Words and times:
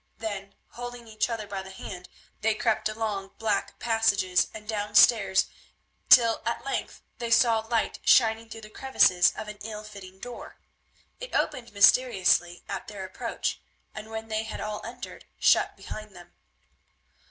Then, 0.17 0.55
holding 0.69 1.07
each 1.07 1.29
other 1.29 1.45
by 1.45 1.61
the 1.61 1.69
hand, 1.69 2.09
they 2.39 2.55
crept 2.55 2.89
along 2.89 3.33
black 3.37 3.77
passages 3.77 4.47
and 4.51 4.67
down 4.67 4.95
stairs 4.95 5.45
till 6.09 6.41
at 6.43 6.65
length 6.65 7.03
they 7.19 7.29
saw 7.29 7.59
light 7.59 7.99
shining 8.03 8.49
through 8.49 8.61
the 8.61 8.71
crevices 8.71 9.31
of 9.37 9.47
an 9.47 9.59
ill 9.61 9.83
fitting 9.83 10.17
door. 10.17 10.55
It 11.19 11.35
opened 11.35 11.71
mysteriously 11.71 12.63
at 12.67 12.87
their 12.87 13.05
approach, 13.05 13.61
and 13.93 14.09
when 14.09 14.27
they 14.27 14.41
had 14.41 14.59
all 14.59 14.81
entered, 14.83 15.25
shut 15.37 15.77
behind 15.77 16.15
them. 16.15 16.33